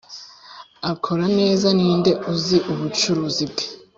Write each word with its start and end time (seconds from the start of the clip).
akora 0.91 1.25
neza 1.39 1.67
ninde 1.77 2.11
uzi 2.31 2.57
ubucuruzi 2.71 3.43
bwe. 3.51 3.65